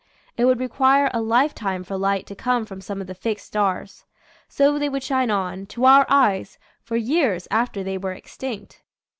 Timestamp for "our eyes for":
5.85-6.95